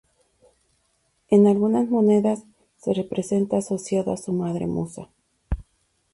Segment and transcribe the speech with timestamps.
[1.29, 2.43] En algunas monedas
[2.77, 5.11] se representa asociado a su madre Musa.